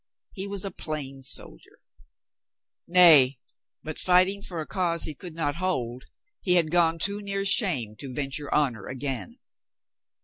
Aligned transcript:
He 0.33 0.47
was 0.47 0.65
a 0.65 0.71
plain 0.71 1.21
soldier. 1.21 1.77
Nay, 2.87 3.37
but 3.83 3.99
fighting 3.99 4.41
for 4.41 4.59
a 4.59 4.65
cause 4.65 5.03
he 5.03 5.13
could 5.13 5.35
not 5.35 5.57
hold, 5.57 6.05
he 6.41 6.55
had 6.55 6.71
gone 6.71 6.97
too 6.97 7.21
near 7.21 7.45
shame 7.45 7.95
to 7.97 8.11
venture 8.11 8.51
honor 8.51 8.87
again. 8.87 9.37